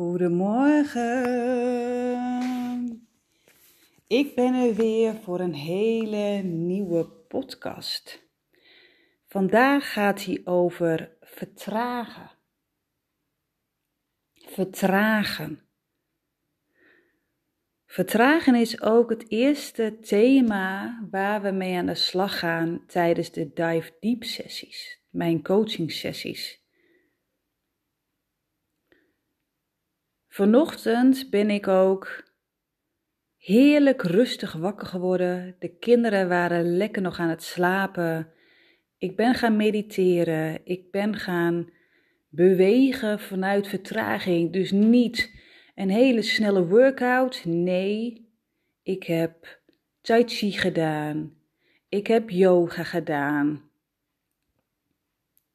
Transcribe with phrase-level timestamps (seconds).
[0.00, 1.08] Goedemorgen.
[4.06, 8.28] Ik ben er weer voor een hele nieuwe podcast.
[9.26, 12.30] Vandaag gaat hij over vertragen.
[14.32, 15.60] Vertragen.
[17.86, 23.52] Vertragen is ook het eerste thema waar we mee aan de slag gaan tijdens de
[23.52, 26.59] Dive Deep sessies, mijn coaching sessies.
[30.40, 32.24] Vanochtend ben ik ook
[33.36, 35.56] heerlijk rustig wakker geworden.
[35.58, 38.32] De kinderen waren lekker nog aan het slapen.
[38.98, 40.60] Ik ben gaan mediteren.
[40.64, 41.70] Ik ben gaan
[42.28, 44.52] bewegen vanuit vertraging.
[44.52, 45.34] Dus niet
[45.74, 47.44] een hele snelle workout.
[47.44, 48.30] Nee,
[48.82, 49.60] ik heb
[50.00, 51.34] tai chi gedaan.
[51.88, 53.70] Ik heb yoga gedaan.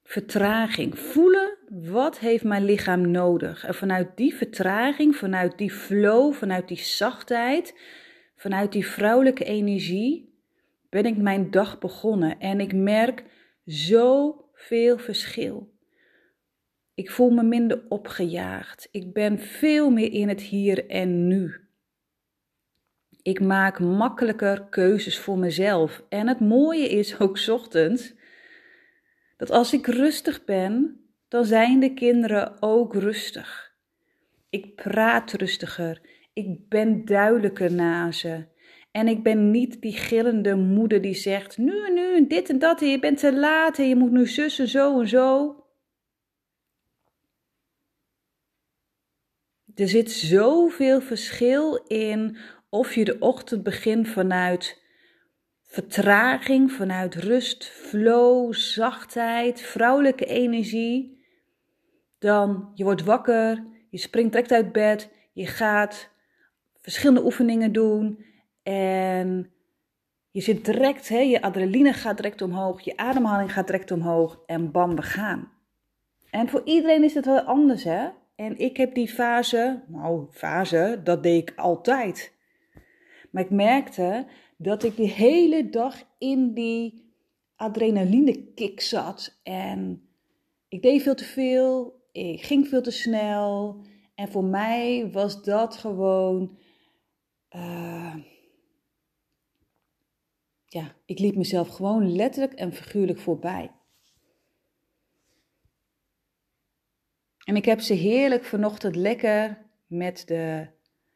[0.04, 1.00] Vertraging.
[1.00, 3.66] Voelen wat heeft mijn lichaam nodig?
[3.66, 7.80] En vanuit die vertraging, vanuit die flow, vanuit die zachtheid,
[8.36, 10.34] vanuit die vrouwelijke energie,
[10.90, 12.40] ben ik mijn dag begonnen.
[12.40, 13.24] En ik merk
[13.66, 15.74] zoveel verschil.
[16.94, 18.88] Ik voel me minder opgejaagd.
[18.92, 21.56] Ik ben veel meer in het hier en nu.
[23.22, 26.04] Ik maak makkelijker keuzes voor mezelf.
[26.10, 28.14] En het mooie is ook ochtends
[29.38, 33.74] dat als ik rustig ben, dan zijn de kinderen ook rustig.
[34.50, 36.02] Ik praat rustiger.
[36.34, 38.46] Ik ben duidelijker naar ze.
[38.92, 42.88] En ik ben niet die gillende moeder die zegt: Nu, nu, dit en dat, en
[42.88, 45.60] je bent te laat en je moet nu zussen, zo en zo.
[49.76, 52.38] Er zit zoveel verschil in
[52.70, 54.84] of je de ochtend begint vanuit
[55.64, 61.15] vertraging, vanuit rust, flow, zachtheid, vrouwelijke energie
[62.20, 66.10] dan je wordt wakker, je springt direct uit bed, je gaat
[66.82, 68.26] verschillende oefeningen doen
[68.64, 69.52] en
[70.32, 74.72] je zit direct, hè, je adrenaline gaat direct omhoog, je ademhaling gaat direct omhoog en
[74.72, 75.52] bam, we gaan.
[76.30, 78.08] En voor iedereen is het wel anders, hè?
[78.36, 82.34] En ik heb die fase, nou, fase, dat deed ik altijd.
[83.32, 84.26] Maar ik merkte
[84.58, 87.14] dat ik de hele dag in die
[87.56, 90.08] adrenaline kick zat en
[90.68, 93.82] ik deed veel te veel, ik ging veel te snel.
[94.16, 96.58] En voor mij was dat gewoon.
[97.56, 98.16] Uh,
[100.66, 103.72] ja, ik liep mezelf gewoon letterlijk en figuurlijk voorbij.
[107.44, 110.68] En ik heb ze heerlijk vanochtend lekker met de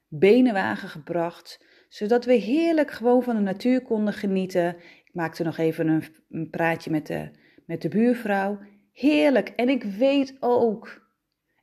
[0.08, 4.76] benenwagen gebracht, zodat we heerlijk gewoon van de natuur konden genieten.
[4.78, 7.32] Ik maakte nog even een, een praatje met de,
[7.66, 8.60] met de buurvrouw.
[9.00, 9.50] Heerlijk.
[9.50, 11.10] En ik weet ook,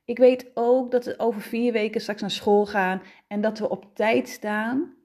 [0.05, 3.69] ik weet ook dat we over vier weken straks naar school gaan en dat we
[3.69, 4.95] op tijd staan.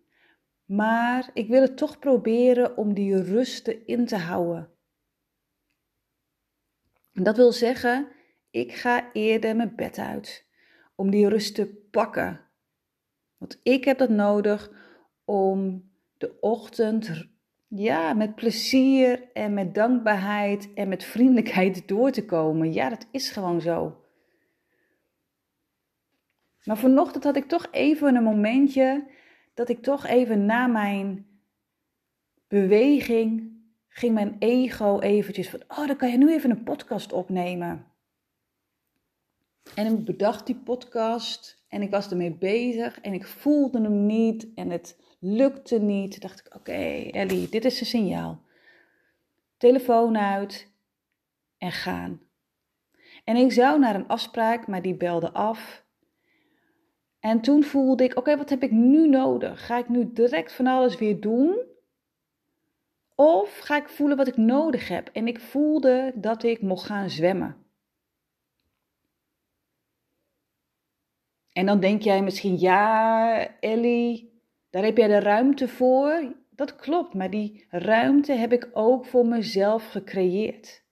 [0.65, 4.70] Maar ik wil het toch proberen om die rust in te houden.
[7.12, 8.09] En dat wil zeggen,
[8.50, 10.47] ik ga eerder mijn bed uit
[10.94, 12.41] om die rust te pakken.
[13.37, 14.70] Want ik heb dat nodig
[15.25, 17.31] om de ochtend
[17.74, 22.72] ja, met plezier en met dankbaarheid en met vriendelijkheid door te komen.
[22.72, 23.96] Ja, dat is gewoon zo.
[26.64, 29.10] Maar vanochtend had ik toch even een momentje
[29.54, 31.26] dat ik toch even na mijn
[32.48, 33.50] beweging
[33.88, 37.86] ging mijn ego eventjes van, oh, dan kan je nu even een podcast opnemen.
[39.74, 44.48] En ik bedacht die podcast en ik was ermee bezig en ik voelde hem niet
[44.54, 46.20] en het lukte niet.
[46.20, 46.72] Dacht ik, oké
[47.10, 48.42] Ellie, dit is een signaal.
[49.56, 50.72] Telefoon uit
[51.58, 52.20] en gaan.
[53.24, 55.84] En ik zou naar een afspraak, maar die belde af.
[57.20, 59.66] En toen voelde ik, oké, wat heb ik nu nodig?
[59.66, 61.60] Ga ik nu direct van alles weer doen?
[63.14, 65.08] Of ga ik voelen wat ik nodig heb?
[65.12, 67.56] En ik voelde dat ik mocht gaan zwemmen.
[71.52, 74.31] En dan denk jij misschien, ja, Ellie,
[74.72, 76.34] daar heb jij de ruimte voor.
[76.50, 80.84] Dat klopt, maar die ruimte heb ik ook voor mezelf gecreëerd.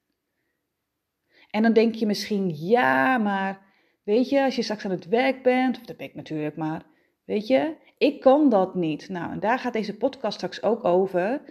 [1.50, 3.62] En dan denk je misschien, ja, maar
[4.04, 6.86] weet je, als je straks aan het werk bent, of dat ben ik natuurlijk, maar
[7.24, 9.08] weet je, ik kan dat niet.
[9.08, 11.42] Nou, en daar gaat deze podcast straks ook over,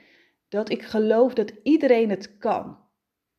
[0.49, 2.77] dat ik geloof dat iedereen het kan.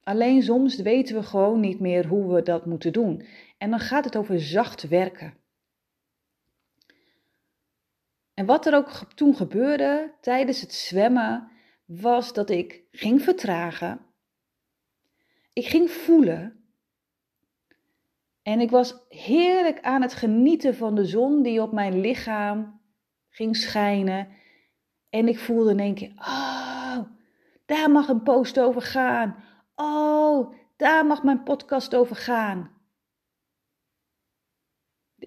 [0.02, 3.26] Alleen soms weten we gewoon niet meer hoe we dat moeten doen.
[3.58, 5.34] En dan gaat het over zacht werken.
[8.40, 11.50] En wat er ook toen gebeurde tijdens het zwemmen,
[11.84, 14.00] was dat ik ging vertragen.
[15.52, 16.64] Ik ging voelen.
[18.42, 22.80] En ik was heerlijk aan het genieten van de zon die op mijn lichaam
[23.28, 24.28] ging schijnen.
[25.10, 26.98] En ik voelde in één keer, oh,
[27.66, 29.36] daar mag een post over gaan.
[29.74, 32.70] Oh, daar mag mijn podcast over gaan.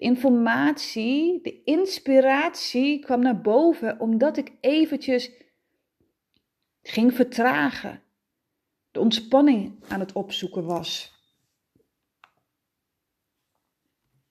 [0.04, 5.30] Informatie, de inspiratie kwam naar boven omdat ik eventjes
[6.82, 8.02] ging vertragen.
[8.90, 11.12] De ontspanning aan het opzoeken was.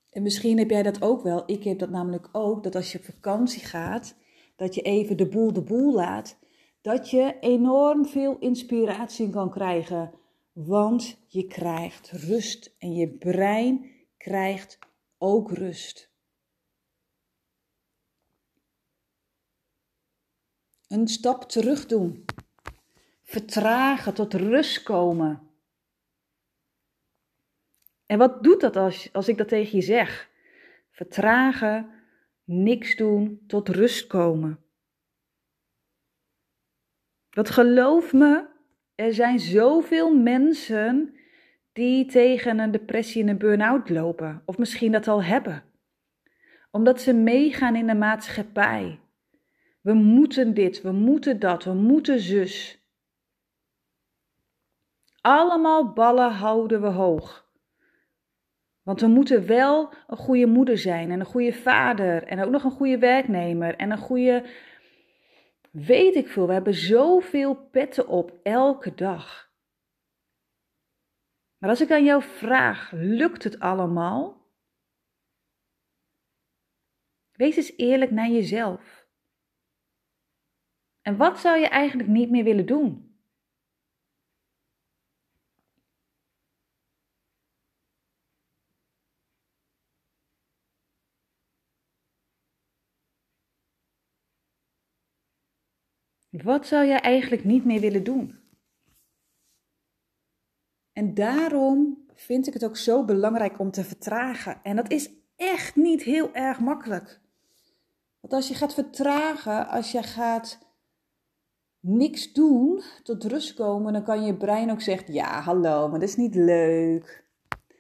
[0.10, 1.44] En misschien heb jij dat ook wel.
[1.46, 4.16] Ik heb dat namelijk ook, dat als je op vakantie gaat,
[4.56, 6.38] dat je even de boel de boel laat,
[6.82, 10.12] dat je enorm veel inspiratie kan krijgen.
[10.52, 14.80] Want je krijgt rust en je brein krijgt
[15.24, 16.12] ook rust.
[20.88, 22.26] Een stap terug doen.
[23.24, 25.50] Vertragen, tot rust komen.
[28.06, 30.30] En wat doet dat als, als ik dat tegen je zeg?
[30.92, 31.90] Vertragen,
[32.44, 34.64] niks doen, tot rust komen.
[37.30, 38.48] Want geloof me,
[38.96, 41.18] er zijn zoveel mensen
[41.74, 45.64] die tegen een depressie en een burn-out lopen, of misschien dat al hebben,
[46.72, 49.00] omdat ze meegaan in de maatschappij.
[49.82, 52.82] We moeten dit, we moeten dat, we moeten zus.
[55.22, 57.52] Allemaal ballen houden we hoog.
[58.84, 62.64] Want we moeten wel een goede moeder zijn en een goede vader en ook nog
[62.64, 64.44] een goede werknemer en een goede.
[65.72, 69.52] Weet ik veel, we hebben zoveel petten op elke dag.
[71.64, 74.52] Maar als ik aan jou vraag, lukt het allemaal?
[77.32, 79.08] Wees eens eerlijk naar jezelf.
[81.02, 83.18] En wat zou je eigenlijk niet meer willen doen?
[96.30, 98.43] Wat zou jij eigenlijk niet meer willen doen?
[100.94, 104.60] En daarom vind ik het ook zo belangrijk om te vertragen.
[104.64, 107.22] En dat is echt niet heel erg makkelijk.
[108.20, 110.60] Want als je gaat vertragen, als je gaat
[111.80, 116.10] niks doen, tot rust komen, dan kan je brein ook zeggen: Ja, hallo, maar dat
[116.10, 117.26] is niet leuk.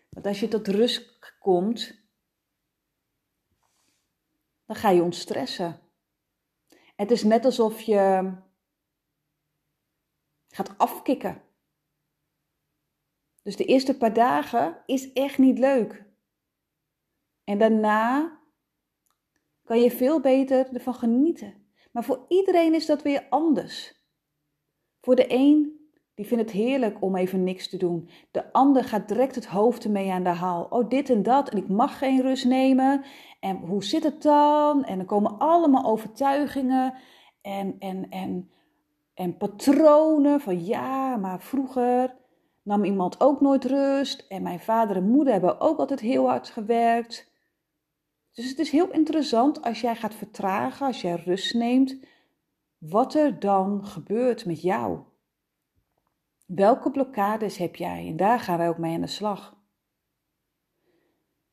[0.09, 2.01] Want als je tot rust komt,
[4.65, 5.79] dan ga je ontstressen.
[6.95, 8.33] Het is net alsof je
[10.47, 11.41] gaat afkicken.
[13.43, 16.05] Dus de eerste paar dagen is echt niet leuk.
[17.43, 18.39] En daarna
[19.63, 21.53] kan je veel beter ervan genieten.
[21.91, 24.01] Maar voor iedereen is dat weer anders.
[25.01, 25.81] Voor de een,
[26.15, 28.09] die vindt het heerlijk om even niks te doen.
[28.31, 30.67] De ander gaat direct het hoofd ermee aan de haal.
[30.69, 33.03] Oh, dit en dat, en ik mag geen rust nemen.
[33.39, 34.83] En hoe zit het dan?
[34.83, 36.93] En dan komen allemaal overtuigingen
[37.41, 38.51] en, en, en,
[39.13, 42.15] en patronen van ja, maar vroeger
[42.63, 44.25] nam iemand ook nooit rust.
[44.27, 47.31] En mijn vader en moeder hebben ook altijd heel hard gewerkt.
[48.31, 51.97] Dus het is heel interessant als jij gaat vertragen, als jij rust neemt,
[52.77, 54.99] wat er dan gebeurt met jou.
[56.45, 58.07] Welke blokkades heb jij?
[58.07, 59.61] En daar gaan wij ook mee aan de slag.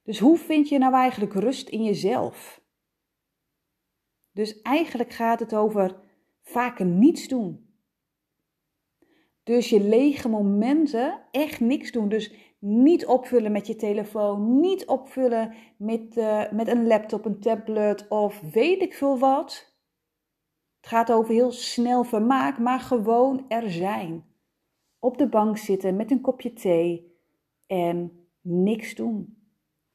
[0.02, 2.60] Dus hoe vind je nou eigenlijk rust in jezelf?
[4.32, 6.00] Dus eigenlijk gaat het over
[6.42, 7.69] vaker niets doen.
[9.50, 12.08] Dus je lege momenten echt niks doen.
[12.08, 18.08] Dus niet opvullen met je telefoon, niet opvullen met, uh, met een laptop, een tablet
[18.08, 19.74] of weet ik veel wat.
[20.80, 24.24] Het gaat over heel snel vermaak, maar gewoon er zijn.
[24.98, 27.16] Op de bank zitten met een kopje thee
[27.66, 29.36] en niks doen.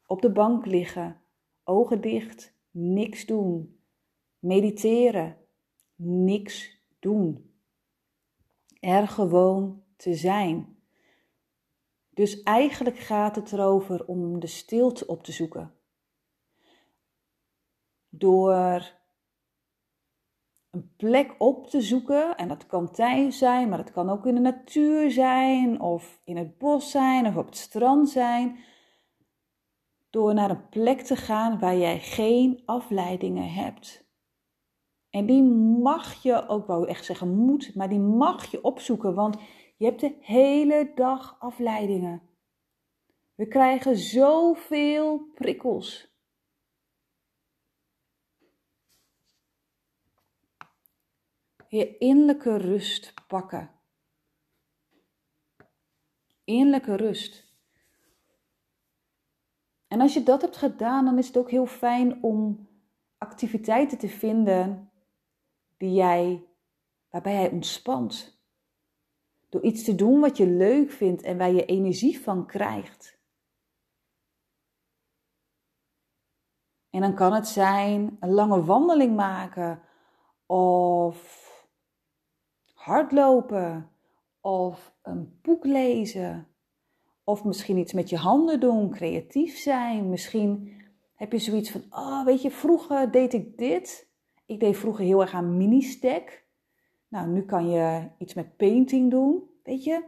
[0.08, 1.22] Op de bank liggen,
[1.64, 3.80] ogen dicht, niks doen.
[4.40, 5.38] Mediteren,
[5.96, 7.54] niks doen
[8.86, 10.78] er gewoon te zijn.
[12.10, 15.74] Dus eigenlijk gaat het erover om de stilte op te zoeken.
[18.10, 18.94] Door
[20.72, 24.36] een plek op te zoeken, en dat kan thuis zijn, maar dat kan ook in
[24.36, 28.60] de natuur zijn, of in het bos zijn, of op het strand zijn.
[30.10, 34.05] Door naar een plek te gaan waar jij geen afleidingen hebt.
[35.16, 35.44] En die
[35.82, 39.38] mag je, ook wou echt zeggen moet, maar die mag je opzoeken, want
[39.78, 42.22] je hebt de hele dag afleidingen.
[43.36, 46.14] We krijgen zoveel prikkels.
[51.68, 53.72] Je innerlijke rust pakken.
[56.44, 57.58] Innerlijke rust.
[59.88, 62.70] En als je dat hebt gedaan, dan is het ook heel fijn om
[63.18, 64.90] activiteiten te vinden
[65.78, 66.46] die jij,
[67.10, 68.40] waarbij jij ontspant.
[69.50, 73.18] Door iets te doen wat je leuk vindt en waar je energie van krijgt.
[76.90, 79.82] En dan kan het zijn een lange wandeling maken
[80.46, 81.44] of
[82.74, 83.90] hardlopen
[84.42, 86.48] of een boek lezen
[87.24, 90.10] of misschien iets met je handen doen, creatief zijn.
[90.10, 90.82] Misschien
[91.16, 94.08] heb je zoiets van, oh weet je, vroeger deed ik dit.
[94.46, 96.44] Ik deed vroeger heel erg aan mini-stack.
[97.08, 100.04] Nou, nu kan je iets met painting doen, weet je.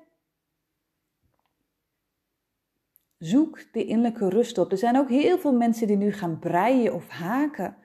[3.18, 4.72] Zoek de innerlijke rust op.
[4.72, 7.78] Er zijn ook heel veel mensen die nu gaan breien of haken.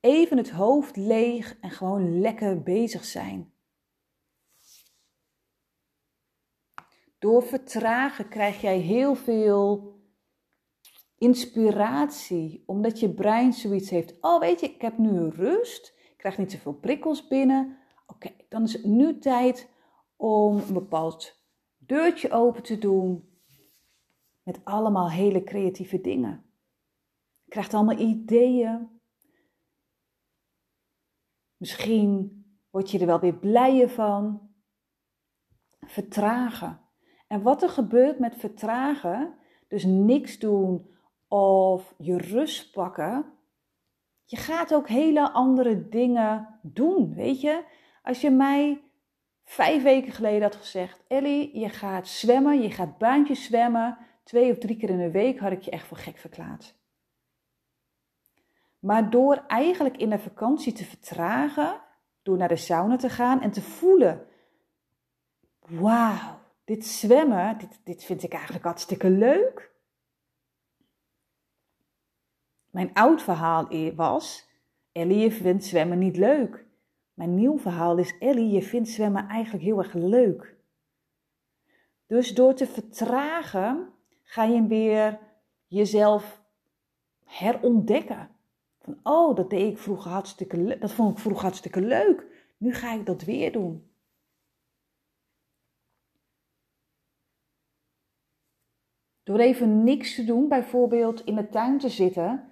[0.00, 3.52] Even het hoofd leeg en gewoon lekker bezig zijn.
[7.18, 9.99] Door vertragen krijg jij heel veel
[11.20, 14.14] inspiratie, omdat je brein zoiets heeft.
[14.20, 17.78] Oh, weet je, ik heb nu rust, ik krijg niet zoveel prikkels binnen.
[18.06, 19.68] Oké, dan is het nu tijd
[20.16, 21.42] om een bepaald
[21.78, 23.28] deurtje open te doen
[24.42, 26.44] met allemaal hele creatieve dingen.
[27.44, 29.00] Je krijgt allemaal ideeën.
[31.56, 34.50] Misschien word je er wel weer blijer van.
[35.80, 36.80] Vertragen.
[37.26, 39.34] En wat er gebeurt met vertragen,
[39.68, 40.88] dus niks doen
[41.30, 43.32] of je rust pakken,
[44.24, 47.64] je gaat ook hele andere dingen doen, weet je?
[48.02, 48.82] Als je mij
[49.44, 54.58] vijf weken geleden had gezegd, Ellie, je gaat zwemmen, je gaat baantjes zwemmen, twee of
[54.58, 56.74] drie keer in de week, had ik je echt voor gek verklaard.
[58.78, 61.80] Maar door eigenlijk in de vakantie te vertragen,
[62.22, 64.26] door naar de sauna te gaan en te voelen,
[65.66, 69.69] wauw, dit zwemmen, dit, dit vind ik eigenlijk hartstikke leuk.
[72.70, 74.48] Mijn oud verhaal was,
[74.92, 76.66] Ellie, je vindt zwemmen niet leuk.
[77.14, 80.56] Mijn nieuw verhaal is, Ellie, je vindt zwemmen eigenlijk heel erg leuk.
[82.06, 83.88] Dus door te vertragen,
[84.22, 85.18] ga je weer
[85.66, 86.42] jezelf
[87.24, 88.30] herontdekken.
[88.78, 90.78] Van, oh, dat deed ik vroeger hartstikke.
[90.78, 92.26] Dat vond ik vroeger hartstikke leuk.
[92.56, 93.90] Nu ga ik dat weer doen.
[99.22, 102.49] Door even niks te doen, bijvoorbeeld in de tuin te zitten,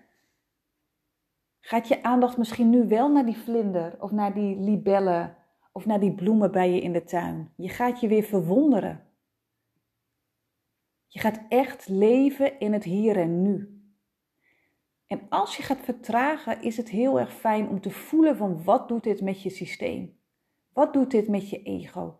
[1.68, 5.36] gaat je aandacht misschien nu wel naar die vlinder of naar die libellen
[5.72, 7.52] of naar die bloemen bij je in de tuin.
[7.56, 9.06] Je gaat je weer verwonderen.
[11.06, 13.82] Je gaat echt leven in het hier en nu.
[15.06, 18.88] En als je gaat vertragen, is het heel erg fijn om te voelen van wat
[18.88, 20.18] doet dit met je systeem?
[20.72, 22.18] Wat doet dit met je ego?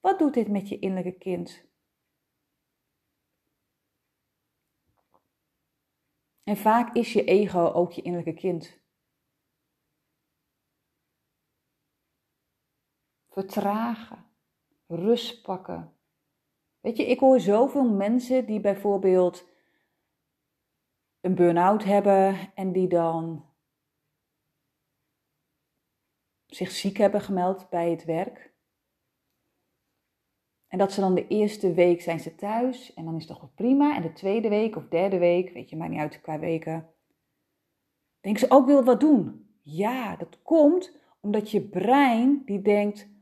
[0.00, 1.64] Wat doet dit met je innerlijke kind?
[6.42, 8.84] En vaak is je ego ook je innerlijke kind.
[13.36, 14.24] Vertragen,
[14.86, 15.92] rust pakken.
[16.80, 19.48] Weet je, ik hoor zoveel mensen die bijvoorbeeld
[21.20, 23.44] een burn-out hebben en die dan
[26.46, 28.54] zich ziek hebben gemeld bij het werk.
[30.66, 33.40] En dat ze dan de eerste week zijn ze thuis en dan is het toch
[33.40, 33.96] wel prima.
[33.96, 36.94] En de tweede week of derde week, weet je, maar niet uit qua weken,
[38.20, 39.50] denken ze ook wil wat doen.
[39.60, 43.14] Ja, dat komt omdat je brein die denkt,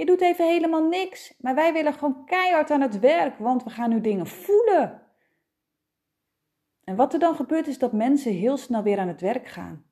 [0.00, 1.34] je doet even helemaal niks.
[1.40, 5.02] Maar wij willen gewoon keihard aan het werk, want we gaan nu dingen voelen.
[6.84, 9.84] En wat er dan gebeurt is dat mensen heel snel weer aan het werk gaan.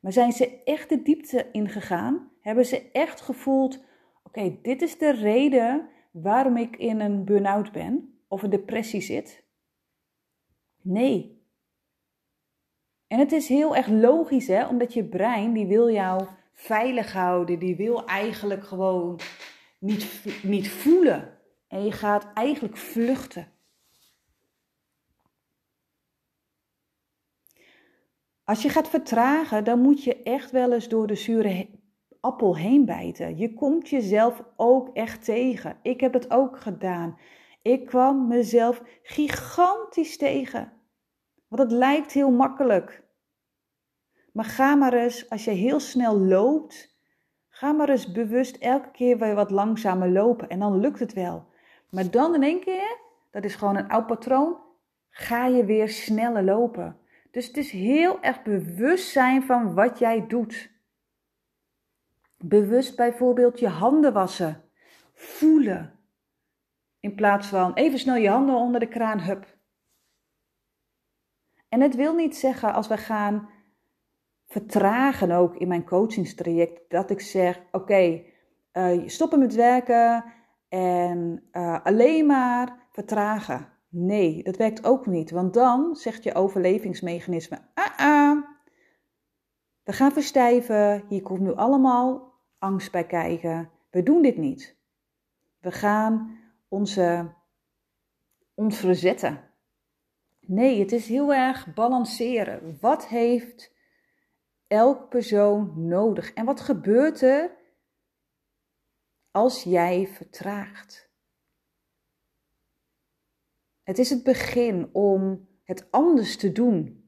[0.00, 2.30] Maar zijn ze echt de diepte ingegaan?
[2.40, 3.84] Hebben ze echt gevoeld,
[4.22, 9.44] oké, dit is de reden waarom ik in een burn-out ben of een depressie zit?
[10.80, 11.46] Nee.
[13.06, 17.58] En het is heel erg logisch, hè, omdat je brein, die wil jou veilig houden,
[17.58, 19.20] die wil eigenlijk gewoon
[19.82, 21.38] niet, niet voelen.
[21.68, 23.52] En je gaat eigenlijk vluchten.
[28.44, 31.68] Als je gaat vertragen, dan moet je echt wel eens door de zure
[32.20, 33.36] appel heen bijten.
[33.36, 35.78] Je komt jezelf ook echt tegen.
[35.82, 37.18] Ik heb het ook gedaan.
[37.62, 40.72] Ik kwam mezelf gigantisch tegen.
[41.48, 43.04] Want het lijkt heel makkelijk.
[44.32, 46.91] Maar ga maar eens, als je heel snel loopt,
[47.62, 50.48] ga maar eens bewust elke keer weer wat langzamer lopen.
[50.48, 51.46] En dan lukt het wel.
[51.90, 52.98] Maar dan in één keer,
[53.30, 54.56] dat is gewoon een oud patroon,
[55.10, 56.96] ga je weer sneller lopen.
[57.30, 60.70] Dus het is heel erg bewust zijn van wat jij doet.
[62.38, 64.62] Bewust bijvoorbeeld je handen wassen.
[65.14, 65.98] Voelen.
[67.00, 69.56] In plaats van even snel je handen onder de kraan, hup.
[71.68, 73.48] En het wil niet zeggen als we gaan
[74.52, 78.22] vertragen ook in mijn coachingstraject, dat ik zeg: oké,
[78.72, 80.24] uh, stoppen met werken
[80.68, 83.68] en uh, alleen maar vertragen.
[83.88, 88.44] Nee, dat werkt ook niet, want dan zegt je overlevingsmechanisme: ah, ah,
[89.82, 93.70] we gaan verstijven, hier komt nu allemaal angst bij kijken.
[93.90, 94.76] We doen dit niet.
[95.60, 97.32] We gaan onze,
[98.54, 99.40] ons verzetten.
[100.40, 102.78] Nee, het is heel erg balanceren.
[102.80, 103.71] Wat heeft
[104.72, 106.32] elk persoon nodig?
[106.32, 107.50] En wat gebeurt er
[109.30, 111.10] als jij vertraagt?
[113.82, 117.06] Het is het begin om het anders te doen.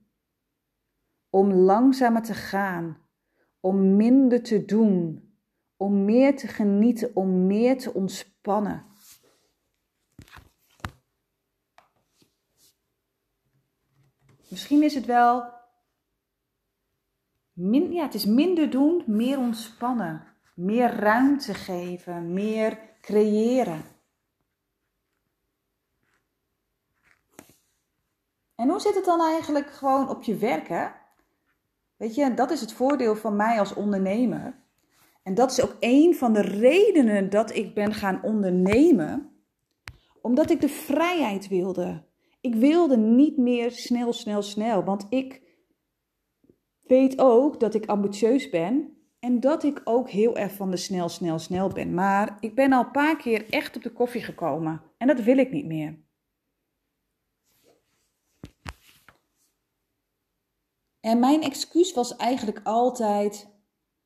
[1.31, 2.99] Om langzamer te gaan.
[3.61, 5.33] Om minder te doen.
[5.77, 7.17] Om meer te genieten.
[7.17, 8.87] Om meer te ontspannen.
[14.49, 15.64] Misschien is het wel.
[17.55, 20.27] Min, ja, het is minder doen, meer ontspannen.
[20.55, 23.83] Meer ruimte geven, meer creëren.
[28.55, 30.69] En hoe zit het dan eigenlijk gewoon op je werk?
[30.69, 30.87] Hè?
[31.97, 34.63] Weet je, dat is het voordeel van mij als ondernemer.
[35.23, 39.31] En dat is ook een van de redenen dat ik ben gaan ondernemen.
[40.23, 42.05] Omdat ik de vrijheid wilde.
[42.41, 44.85] Ik wilde niet meer snel, snel, snel.
[44.85, 45.44] Want ik
[46.87, 48.89] weet ook dat ik ambitieus ben.
[49.19, 51.95] En dat ik ook heel erg van de snel, snel, snel ben.
[51.95, 54.83] Maar ik ben al een paar keer echt op de koffie gekomen.
[54.99, 56.03] En dat wil ik niet meer.
[61.01, 63.49] En mijn excuus was eigenlijk altijd: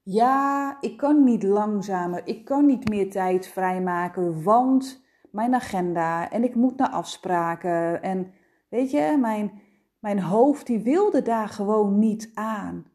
[0.02, 6.44] ja, ik kan niet langzamer, ik kan niet meer tijd vrijmaken, want mijn agenda en
[6.44, 8.02] ik moet naar afspraken.
[8.02, 8.32] En
[8.68, 9.62] weet je, mijn,
[9.98, 12.86] mijn hoofd die wilde daar gewoon niet aan.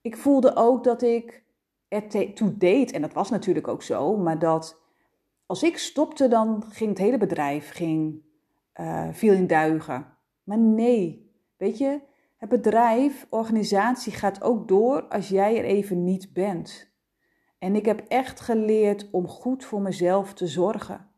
[0.00, 1.44] Ik voelde ook dat ik
[1.88, 4.80] er toe deed, en dat was natuurlijk ook zo, maar dat
[5.46, 8.22] als ik stopte, dan ging het hele bedrijf ging,
[8.80, 10.06] uh, viel in duigen.
[10.42, 12.00] Maar nee, weet je,
[12.36, 16.90] het bedrijf, organisatie gaat ook door als jij er even niet bent.
[17.58, 21.10] En ik heb echt geleerd om goed voor mezelf te zorgen.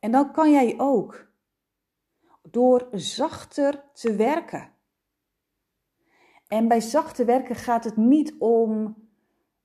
[0.00, 1.26] En dan kan jij ook
[2.50, 4.68] door zachter te werken.
[6.46, 8.96] En bij zachte werken gaat het niet om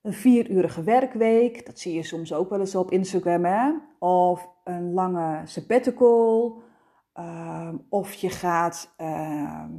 [0.01, 1.65] een vierurige werkweek.
[1.65, 3.71] Dat zie je soms ook wel eens op Instagram, hè?
[3.99, 6.61] Of een lange sabbatical
[7.13, 9.71] Ehm, of je gaat ehm,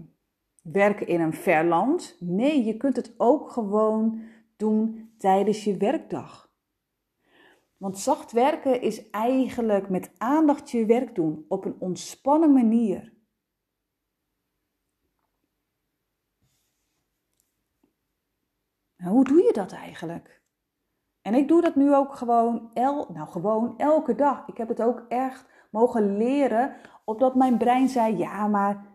[0.63, 2.17] werken in een ver land.
[2.21, 4.23] Nee, je kunt het ook gewoon
[4.57, 6.44] doen tijdens je werkdag.
[7.85, 13.13] Want zacht werken is eigenlijk met aandacht je werk doen op een ontspannen manier.
[18.97, 20.43] Nou, hoe doe je dat eigenlijk?
[21.21, 24.47] En ik doe dat nu ook gewoon, el, nou gewoon elke dag.
[24.47, 28.87] Ik heb het ook echt mogen leren opdat mijn brein zei: ja, maar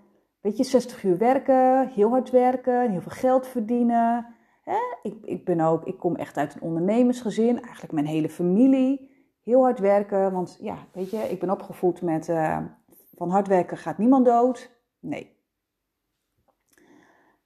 [0.42, 4.39] weet je, 60 uur werken, heel hard werken, heel veel geld verdienen.
[5.02, 9.18] Ik, ik, ben ook, ik kom echt uit een ondernemersgezin, eigenlijk mijn hele familie.
[9.44, 12.58] Heel hard werken, want ja, weet je, ik ben opgevoed met uh,
[13.16, 14.72] van hard werken gaat niemand dood.
[15.00, 15.38] Nee.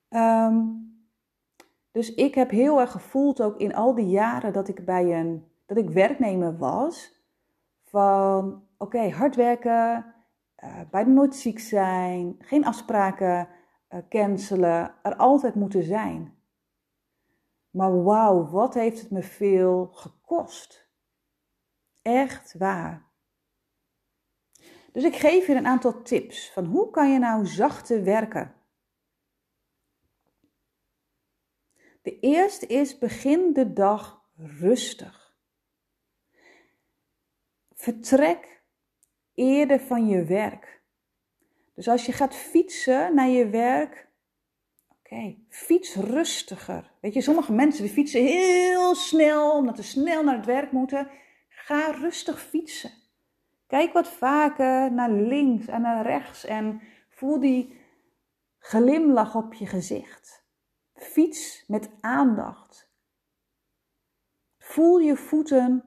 [0.10, 0.84] Um,
[1.92, 5.48] dus ik heb heel erg gevoeld ook in al die jaren dat ik bij een,
[5.66, 7.22] dat ik werknemer was,
[7.84, 10.06] van oké, hard werken,
[10.64, 13.48] uh, bijna nooit ziek zijn, geen afspraken
[13.90, 16.34] uh, cancelen, er altijd moeten zijn.
[17.74, 20.88] Maar wauw, wat heeft het me veel gekost.
[22.02, 23.12] Echt waar.
[24.92, 28.56] Dus ik geef je een aantal tips van hoe kan je nou zachter werken.
[32.02, 35.36] De eerste is begin de dag rustig.
[37.74, 38.64] Vertrek
[39.34, 40.82] eerder van je werk.
[41.74, 44.08] Dus als je gaat fietsen naar je werk,
[45.50, 46.92] fiets rustiger.
[47.02, 51.10] Weet je, sommige mensen die fietsen heel snel, omdat ze snel naar het werk moeten.
[51.50, 52.92] Ga rustig fietsen.
[53.68, 57.80] Kijk wat vaker naar links en naar rechts en voel die
[58.60, 60.46] glimlach op je gezicht.
[60.94, 62.92] Fiets met aandacht.
[64.58, 65.84] Voel je voeten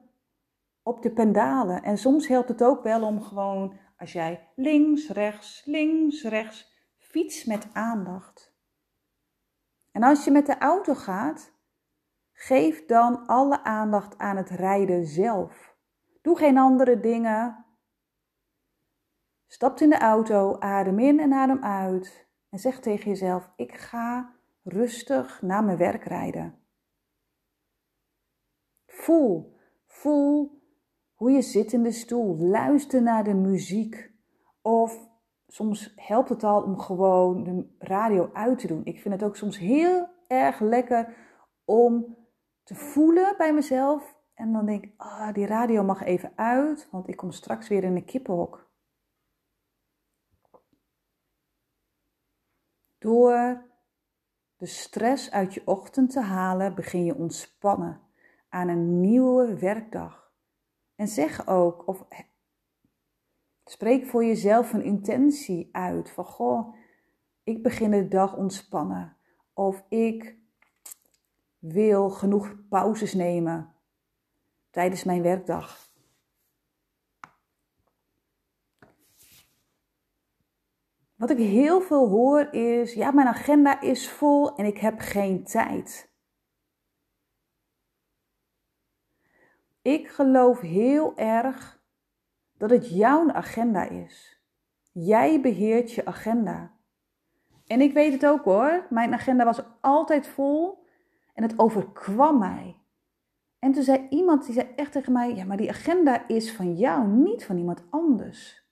[0.83, 1.83] op de pendalen.
[1.83, 7.43] En soms helpt het ook wel om gewoon, als jij links, rechts, links, rechts, fiets
[7.45, 8.46] met aandacht.
[9.97, 11.53] En als je met de auto gaat,
[12.33, 15.75] geef dan alle aandacht aan het rijden zelf.
[16.21, 17.65] Doe geen andere dingen.
[19.47, 22.27] Stapt in de auto, adem in en adem uit.
[22.49, 26.59] En zeg tegen jezelf: Ik ga rustig naar mijn werk rijden.
[28.85, 30.61] Voel, voel
[31.13, 32.37] hoe je zit in de stoel.
[32.37, 34.11] Luister naar de muziek.
[34.61, 35.06] Of
[35.57, 38.85] soms helpt het al om gewoon de radio uit te doen.
[38.85, 41.15] Ik vind het ook soms heel erg lekker
[41.65, 42.17] om
[42.63, 44.15] te voelen bij mezelf.
[44.33, 47.83] En dan denk ik, ah, die radio mag even uit, want ik kom straks weer
[47.83, 48.69] in een kippenhok.
[52.97, 53.65] Door
[54.55, 58.01] de stress uit je ochtend te halen, begin je ontspannen
[58.49, 60.31] aan een nieuwe werkdag.
[60.95, 62.05] En zeg ook, of
[63.71, 66.75] spreek voor jezelf een intentie uit van, goh,
[67.43, 69.17] ik begin de dag ontspannen.
[69.53, 70.37] Of ik
[71.59, 73.73] wil genoeg pauzes nemen
[74.69, 75.91] tijdens mijn werkdag.
[81.15, 85.43] Wat ik heel veel hoor is: ja, mijn agenda is vol en ik heb geen
[85.43, 86.11] tijd.
[89.81, 91.76] Ik geloof heel erg
[92.57, 94.41] dat het jouw agenda is.
[94.91, 96.71] Jij beheert je agenda.
[97.67, 98.87] En ik weet het ook hoor.
[98.89, 100.85] Mijn agenda was altijd vol
[101.33, 102.75] en het overkwam mij.
[103.59, 106.75] En toen zei iemand, die zei echt tegen mij, ja, maar die agenda is van
[106.75, 108.65] jou, niet van iemand anders.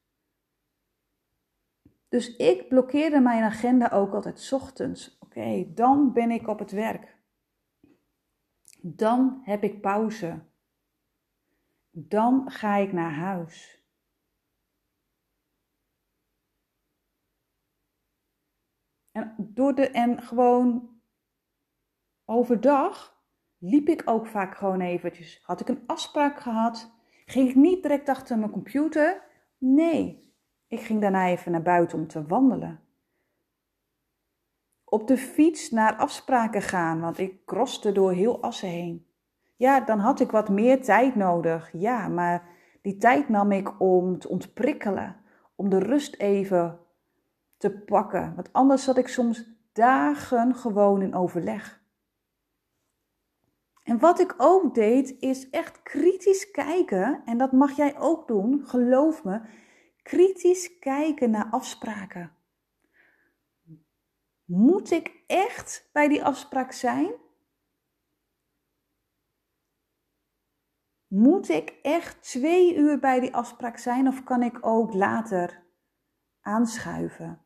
[2.10, 5.18] Dus ik blokkeerde mijn agenda ook altijd ochtends.
[5.20, 7.18] Oké, dan ben ik op het werk.
[8.82, 10.40] Dan heb ik pauze.
[11.98, 13.84] Dan ga ik naar huis.
[19.12, 21.00] En, door de, en gewoon
[22.26, 23.24] overdag
[23.58, 25.40] liep ik ook vaak gewoon eventjes.
[25.44, 26.92] Had ik een afspraak gehad,
[27.26, 29.24] ging ik niet direct achter mijn computer.
[29.58, 30.34] Nee,
[30.68, 32.84] ik ging daarna even naar buiten om te wandelen.
[34.84, 39.08] Op de fiets naar afspraken gaan, want ik kroste door heel Assen heen.
[39.56, 41.70] Ja, dan had ik wat meer tijd nodig.
[41.74, 42.48] Ja, maar
[42.82, 45.16] die tijd nam ik om te ontprikkelen,
[45.56, 46.80] om de rust even
[47.58, 48.36] te pakken.
[48.36, 51.84] Want anders zat ik soms dagen gewoon in overleg.
[53.84, 57.22] En wat ik ook deed, is echt kritisch kijken.
[57.26, 59.42] En dat mag jij ook doen, geloof me.
[60.02, 62.32] Kritisch kijken naar afspraken.
[64.46, 67.12] Moet ik echt bij die afspraak zijn?
[71.08, 75.64] Moet ik echt twee uur bij die afspraak zijn of kan ik ook later
[76.42, 77.42] aanschuiven?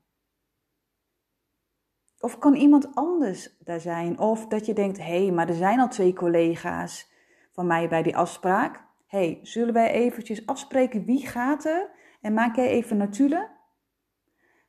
[2.20, 4.20] Of kan iemand anders daar zijn?
[4.20, 7.12] Of dat je denkt, hé, hey, maar er zijn al twee collega's
[7.52, 8.88] van mij bij die afspraak.
[9.08, 11.92] hey, zullen wij eventjes afspreken wie gaat er?
[12.22, 13.50] En maak jij even natuurlijk?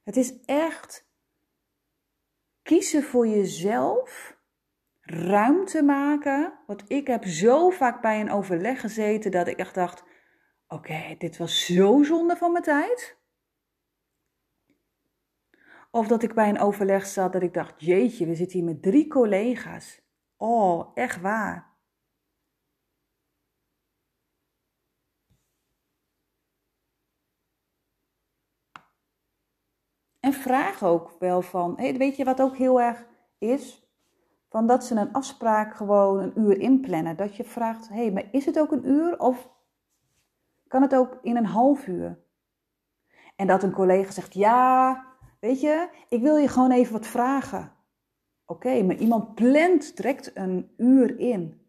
[0.03, 1.09] Het is echt
[2.62, 4.37] kiezen voor jezelf,
[5.11, 6.59] ruimte maken.
[6.66, 10.05] Want ik heb zo vaak bij een overleg gezeten dat ik echt dacht,
[10.68, 13.18] oké, dit was zo zonde van mijn tijd.
[15.90, 18.83] Of dat ik bij een overleg zat dat ik dacht, jeetje, we zitten hier met
[18.83, 20.03] drie collega's.
[20.37, 21.70] Oh, echt waar.
[30.20, 33.07] En vraag ook wel van, weet je wat ook heel erg
[33.38, 33.89] is?
[34.50, 37.16] Van dat ze een afspraak gewoon een uur inplannen.
[37.16, 39.50] Dat je vraagt, hé, hey, maar is het ook een uur of
[40.68, 42.18] kan het ook in een half uur?
[43.36, 45.10] En dat een collega zegt, ja,
[45.40, 47.72] Weet je, ik wil je gewoon even wat vragen.
[48.44, 51.68] Oké, maar iemand plant direct een uur in.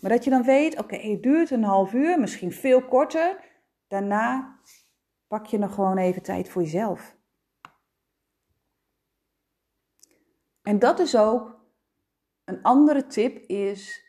[0.00, 3.44] Maar dat je dan weet, oké, het duurt een half uur, misschien veel korter.
[3.88, 4.58] Daarna
[5.26, 7.16] pak je nog gewoon even tijd voor jezelf.
[10.62, 11.59] En dat is ook
[12.50, 14.04] een andere tip is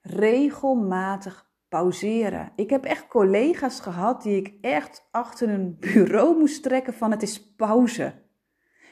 [0.00, 2.52] regelmatig pauzeren.
[2.56, 7.22] Ik heb echt collega's gehad die ik echt achter een bureau moest trekken van het
[7.22, 8.22] is pauze.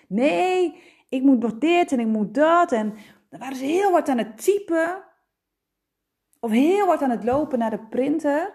[0.09, 2.73] Nee, ik moet nog dit en ik moet dat.
[2.73, 2.95] En
[3.31, 5.05] dan waren ze heel wat aan het typen.
[6.41, 8.55] Of heel wat aan het lopen naar de printer.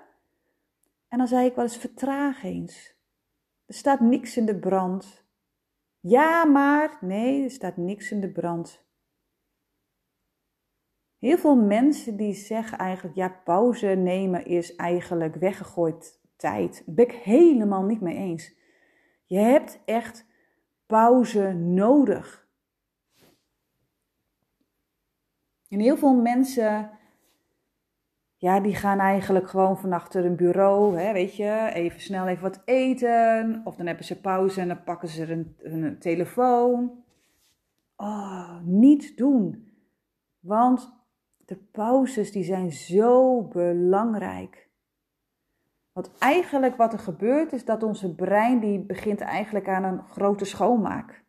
[1.07, 2.95] En dan zei ik wel eens, vertraag eens.
[3.65, 5.25] Er staat niks in de brand.
[5.99, 8.86] Ja, maar nee, er staat niks in de brand.
[11.19, 16.83] Heel veel mensen die zeggen eigenlijk, ja, pauze nemen is eigenlijk weggegooid tijd.
[16.85, 18.55] Ben ik helemaal niet mee eens.
[19.25, 20.25] Je hebt echt
[20.85, 22.47] pauze nodig.
[25.69, 26.97] En heel veel mensen
[28.39, 32.43] ja, die gaan eigenlijk gewoon van achter een bureau, hè, weet je, even snel even
[32.43, 33.61] wat eten.
[33.63, 37.03] Of dan hebben ze pauze en dan pakken ze een, een telefoon.
[37.95, 39.71] Oh, niet doen.
[40.39, 40.96] Want
[41.47, 44.67] de pauzes die zijn zo belangrijk.
[45.91, 50.45] Want eigenlijk wat er gebeurt is dat onze brein die begint eigenlijk aan een grote
[50.45, 51.23] schoonmaak.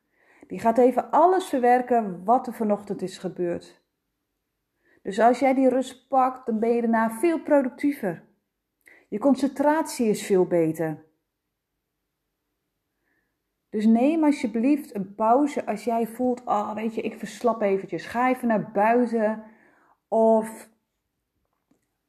[0.47, 3.83] Die gaat even alles verwerken wat er vanochtend is gebeurd.
[5.03, 8.25] Dus als jij die rust pakt, dan ben je daarna veel productiever.
[9.09, 11.05] Je concentratie is veel beter.
[13.71, 18.07] Dus neem alsjeblieft een pauze als jij voelt, oh weet je, ik verslap eventjes.
[18.07, 19.43] Ga even naar buiten
[20.09, 20.69] of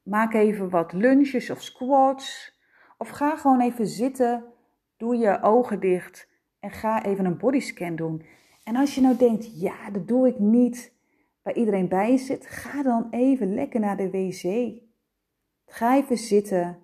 [0.04, 2.58] maak even wat lunches of squats.
[2.98, 4.44] Of ga gewoon even zitten,
[4.98, 8.26] doe je ogen dicht en ga even een bodyscan doen.
[8.64, 10.94] En als je nou denkt, ja, dat doe ik niet
[11.42, 14.74] waar iedereen bij zit, ga dan even lekker naar de wc.
[15.66, 16.78] Ga even zitten.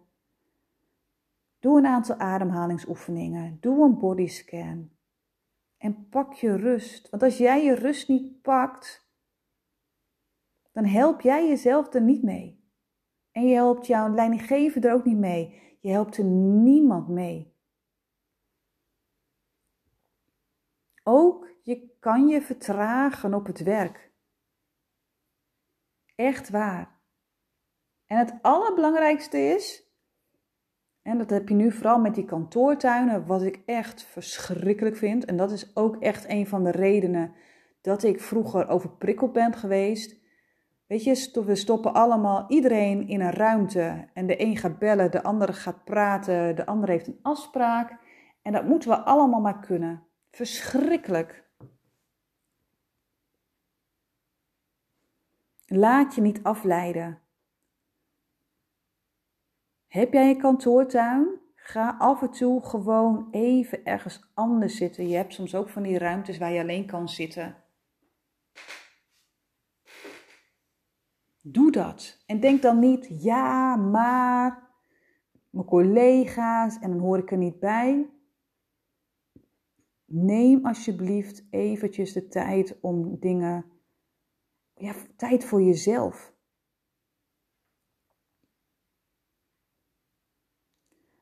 [1.59, 3.57] Doe een aantal ademhalingsoefeningen.
[3.61, 4.89] Doe een bodyscan.
[5.77, 7.09] En pak je rust.
[7.09, 9.04] Want als jij je rust niet pakt,
[10.75, 12.63] dan help jij jezelf er niet mee.
[13.31, 15.77] En je helpt jouw leidinggevende er ook niet mee.
[15.79, 17.53] Je helpt er niemand mee.
[21.03, 24.11] Ook je kan je vertragen op het werk.
[26.15, 26.99] Echt waar.
[28.05, 29.93] En het allerbelangrijkste is,
[31.01, 35.25] en dat heb je nu vooral met die kantoortuinen, wat ik echt verschrikkelijk vind.
[35.25, 37.33] En dat is ook echt een van de redenen
[37.81, 40.23] dat ik vroeger overprikkeld ben geweest.
[40.87, 44.07] Weet je, we stoppen allemaal iedereen in een ruimte.
[44.13, 47.99] En de een gaat bellen, de andere gaat praten, de ander heeft een afspraak.
[48.41, 50.07] En dat moeten we allemaal maar kunnen.
[50.31, 51.49] Verschrikkelijk.
[55.65, 57.21] Laat je niet afleiden.
[59.87, 61.39] Heb jij een kantoortuin?
[61.55, 65.07] Ga af en toe gewoon even ergens anders zitten.
[65.07, 67.64] Je hebt soms ook van die ruimtes waar je alleen kan zitten.
[71.47, 72.23] Doe dat.
[72.25, 74.69] En denk dan niet, ja, maar
[75.49, 78.09] mijn collega's en dan hoor ik er niet bij.
[80.05, 83.65] Neem alsjeblieft eventjes de tijd om dingen,
[84.73, 86.33] ja, tijd voor jezelf.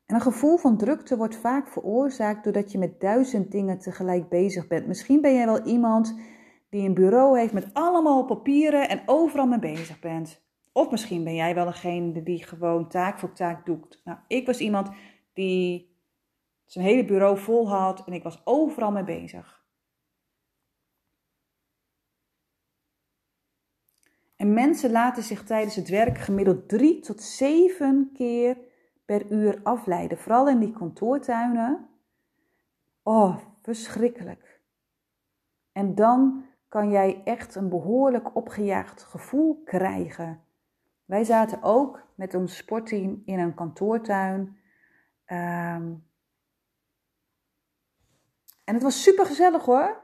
[0.06, 4.66] En een gevoel van drukte wordt vaak veroorzaakt doordat je met duizend dingen tegelijk bezig
[4.66, 4.86] bent.
[4.86, 6.14] Misschien ben jij wel iemand
[6.74, 10.42] die een bureau heeft met allemaal papieren en overal mee bezig bent.
[10.72, 14.00] Of misschien ben jij wel degene die gewoon taak voor taak doet.
[14.04, 14.90] Nou, ik was iemand
[15.32, 15.96] die
[16.64, 19.64] zijn hele bureau vol had en ik was overal mee bezig.
[24.36, 28.58] En mensen laten zich tijdens het werk gemiddeld drie tot zeven keer
[29.04, 30.18] per uur afleiden.
[30.18, 31.88] Vooral in die kantoortuinen.
[33.02, 34.60] Oh, verschrikkelijk.
[35.72, 40.44] En dan kan jij echt een behoorlijk opgejaagd gevoel krijgen.
[41.04, 44.56] Wij zaten ook met ons sportteam in een kantoortuin.
[45.24, 45.94] Ehm,
[48.64, 50.02] en het was super gezellig hoor.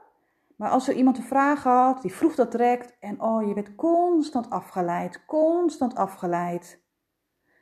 [0.55, 2.97] Maar als er iemand een vraag had, die vroeg dat direct.
[2.99, 6.83] En oh, je werd constant afgeleid, constant afgeleid.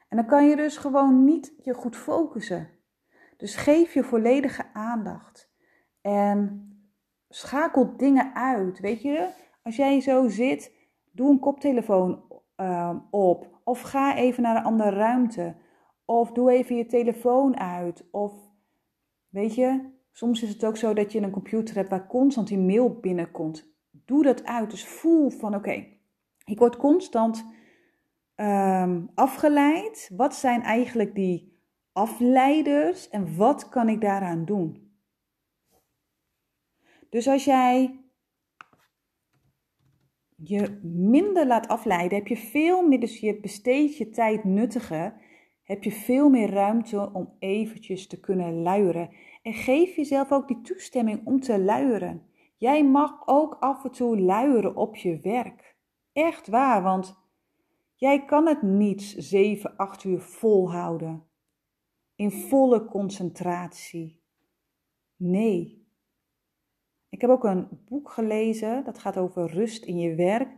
[0.08, 2.70] En dan kan je dus gewoon niet je goed focussen.
[3.38, 5.52] Dus geef je volledige aandacht.
[6.02, 6.69] En
[7.30, 8.80] schakel dingen uit.
[8.80, 9.28] Weet je,
[9.64, 10.74] als jij zo zit,
[11.12, 12.24] doe een koptelefoon
[12.58, 13.60] uh, op.
[13.64, 15.56] Of ga even naar een andere ruimte.
[16.06, 18.08] Of doe even je telefoon uit.
[18.12, 18.34] Of
[19.30, 22.58] weet je, soms is het ook zo dat je een computer hebt waar constant die
[22.58, 23.74] mail binnenkomt.
[23.92, 24.70] Doe dat uit.
[24.70, 25.86] Dus voel van oké,
[26.46, 27.46] ik word constant
[28.36, 30.12] um, afgeleid.
[30.16, 31.58] Wat zijn eigenlijk die
[31.92, 34.89] afleiders en wat kan ik daaraan doen?
[37.10, 38.00] Dus als jij
[40.36, 45.14] je minder laat afleiden, heb je veel meer, dus je besteedt je tijd nuttiger,
[45.64, 49.10] heb je veel meer ruimte om eventjes te kunnen luieren.
[49.42, 52.28] En geef jezelf ook die toestemming om te luieren.
[52.58, 55.78] Jij mag ook af en toe luieren op je werk.
[56.14, 57.18] Echt waar, want
[57.96, 61.24] jij kan het niet 7, 8 uur volhouden.
[62.16, 64.22] In volle concentratie.
[65.16, 65.79] Nee,
[67.10, 70.58] ik heb ook een boek gelezen, dat gaat over rust in je werk.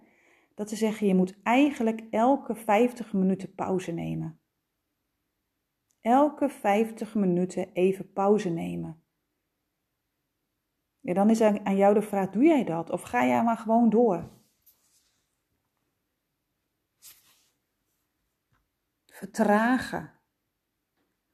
[0.56, 4.40] Dat ze zeggen, je moet eigenlijk elke 50 minuten pauze nemen.
[6.02, 9.04] Elke 50 minuten even pauze nemen.
[11.00, 12.90] Ja, dan is aan jou de vraag, doe jij dat?
[12.90, 14.30] Of ga jij maar gewoon door?
[19.22, 20.12] vertragen.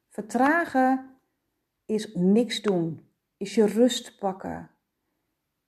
[0.09, 1.19] Vertragen
[1.85, 4.71] is niks doen, is je rust pakken,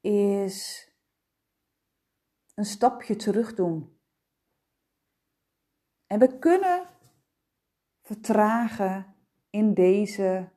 [0.01, 0.88] is
[2.53, 3.99] een stapje terug doen.
[6.07, 6.89] En we kunnen
[8.01, 9.15] vertragen
[9.49, 10.49] in deze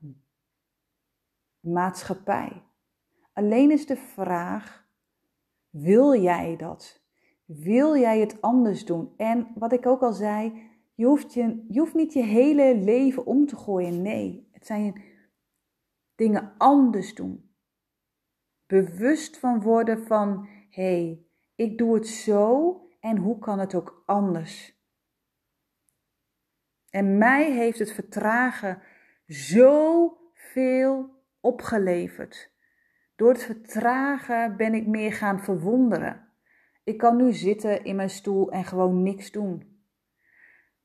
[1.60, 2.62] maatschappij.
[3.32, 4.88] Alleen is de vraag:
[5.70, 7.00] wil jij dat?
[7.44, 9.14] Wil jij het anders doen?
[9.16, 13.26] En wat ik ook al zei, je hoeft, je, je hoeft niet je hele leven
[13.26, 14.02] om te gooien.
[14.02, 15.02] Nee, het zijn
[16.14, 17.51] dingen anders doen.
[18.72, 24.02] Bewust van worden van, hé, hey, ik doe het zo en hoe kan het ook
[24.06, 24.80] anders?
[26.90, 28.82] En mij heeft het vertragen
[29.26, 32.52] zoveel opgeleverd.
[33.16, 36.28] Door het vertragen ben ik meer gaan verwonderen.
[36.84, 39.84] Ik kan nu zitten in mijn stoel en gewoon niks doen.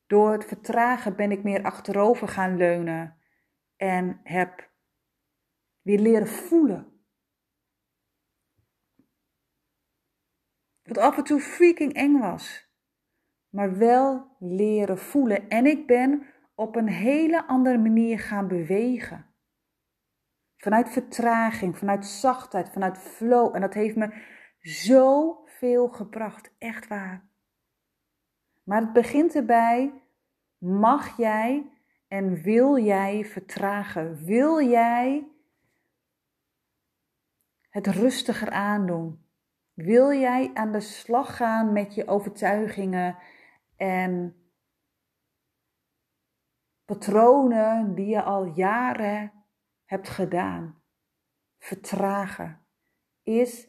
[0.07, 3.17] Door het vertragen ben ik meer achterover gaan leunen
[3.75, 4.69] en heb
[5.81, 6.95] weer leren voelen.
[10.87, 12.69] Wat af en toe freaking eng was,
[13.49, 15.49] maar wel leren voelen.
[15.49, 19.25] En ik ben op een hele andere manier gaan bewegen.
[20.57, 23.55] Vanuit vertraging, vanuit zachtheid, vanuit flow.
[23.55, 24.13] En dat heeft me
[24.59, 26.51] zoveel gebracht.
[26.57, 27.29] Echt waar.
[28.63, 30.01] Maar het begint erbij.
[30.57, 31.71] Mag jij
[32.07, 34.25] en wil jij vertragen?
[34.25, 35.27] Wil jij
[37.69, 39.26] het rustiger aandoen?
[39.77, 43.17] Wil jij aan de slag gaan met je overtuigingen
[43.75, 44.35] en
[46.85, 49.31] patronen die je al jaren
[49.85, 50.81] hebt gedaan?
[51.59, 52.65] Vertragen
[53.23, 53.67] is,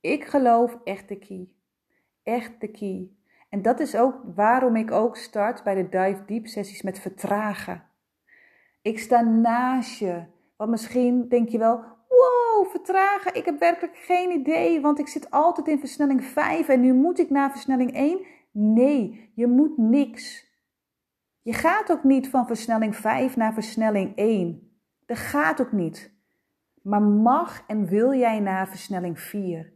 [0.00, 1.48] ik geloof, echt de key.
[2.22, 3.10] Echt de key.
[3.48, 7.84] En dat is ook waarom ik ook start bij de Dive Deep sessies met vertragen.
[8.82, 10.24] Ik sta naast je.
[10.56, 11.76] Want misschien denk je wel,
[12.08, 13.34] wow, vertragen.
[13.34, 17.18] Ik heb werkelijk geen idee, want ik zit altijd in versnelling 5 en nu moet
[17.18, 18.26] ik naar versnelling 1.
[18.50, 20.44] Nee, je moet niks.
[21.42, 24.78] Je gaat ook niet van versnelling 5 naar versnelling 1.
[25.06, 26.14] Dat gaat ook niet.
[26.82, 29.72] Maar mag en wil jij naar versnelling 4.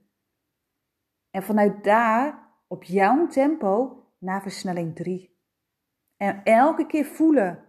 [1.30, 5.38] En vanuit daar, op jouw tempo, naar versnelling 3.
[6.16, 7.64] En elke keer voelen.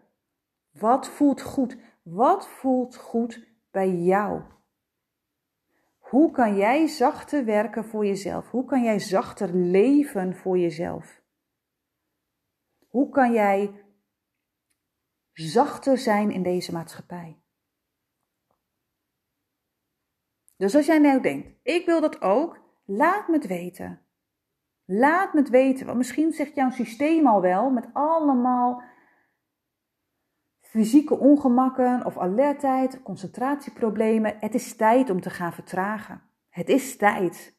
[0.71, 1.77] Wat voelt goed?
[2.03, 4.41] Wat voelt goed bij jou?
[6.11, 8.49] Hoe kan jij zachter werken voor jezelf?
[8.49, 11.21] Hoe kan jij zachter leven voor jezelf?
[12.87, 13.85] Hoe kan jij
[15.33, 17.41] zachter zijn in deze maatschappij?
[20.57, 24.05] Dus als jij nou denkt, ik wil dat ook, laat me het weten.
[24.85, 28.83] Laat me het weten, want misschien zegt jouw systeem al wel met allemaal
[30.71, 34.37] fysieke ongemakken of alertheid, concentratieproblemen.
[34.39, 36.21] Het is tijd om te gaan vertragen.
[36.49, 37.55] Het is tijd.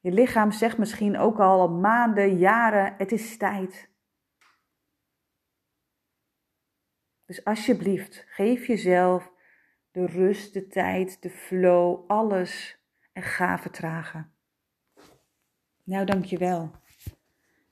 [0.00, 3.90] Je lichaam zegt misschien ook al maanden, jaren, het is tijd.
[7.24, 9.32] Dus alsjeblieft, geef jezelf
[9.90, 12.78] de rust, de tijd, de flow, alles
[13.12, 14.32] en ga vertragen.
[15.82, 16.70] Nou, dankjewel.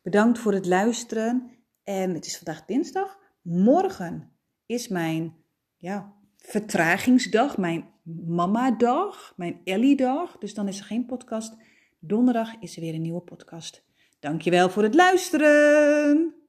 [0.03, 3.21] Bedankt voor het luisteren en het is vandaag dinsdag.
[3.42, 4.33] Morgen
[4.66, 5.37] is mijn
[5.76, 7.88] ja, vertragingsdag, mijn
[8.26, 10.38] mama-dag, mijn Ellie-dag.
[10.38, 11.57] Dus dan is er geen podcast.
[11.98, 13.85] Donderdag is er weer een nieuwe podcast.
[14.20, 16.41] Dankjewel voor het luisteren.